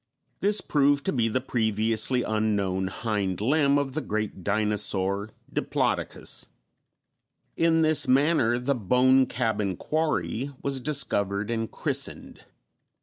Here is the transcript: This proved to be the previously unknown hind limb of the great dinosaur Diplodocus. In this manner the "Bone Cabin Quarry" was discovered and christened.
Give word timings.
This 0.39 0.61
proved 0.61 1.05
to 1.05 1.13
be 1.13 1.27
the 1.27 1.39
previously 1.39 2.23
unknown 2.23 2.87
hind 2.87 3.39
limb 3.39 3.77
of 3.77 3.93
the 3.93 4.01
great 4.01 4.43
dinosaur 4.43 5.29
Diplodocus. 5.53 6.47
In 7.55 7.83
this 7.83 8.07
manner 8.07 8.57
the 8.57 8.73
"Bone 8.73 9.27
Cabin 9.27 9.77
Quarry" 9.77 10.49
was 10.63 10.79
discovered 10.79 11.51
and 11.51 11.69
christened. 11.71 12.45